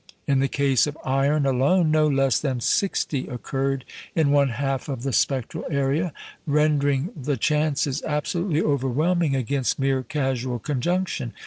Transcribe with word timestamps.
In 0.25 0.39
the 0.39 0.47
case 0.47 0.87
of 0.87 0.97
iron 1.05 1.45
alone, 1.45 1.91
no 1.91 2.07
less 2.07 2.39
than 2.39 2.59
sixty 2.59 3.27
occurred 3.27 3.85
in 4.15 4.31
one 4.31 4.49
half 4.49 4.89
of 4.89 5.03
the 5.03 5.13
spectral 5.13 5.63
area, 5.69 6.11
rendering 6.47 7.11
the 7.15 7.37
chances 7.37 8.01
absolutely 8.01 8.63
overwhelming 8.63 9.35
against 9.35 9.77
mere 9.77 10.01
casual 10.01 10.57
conjunction. 10.57 11.33